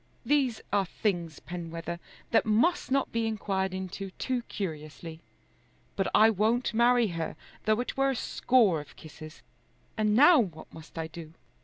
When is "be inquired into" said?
3.11-4.09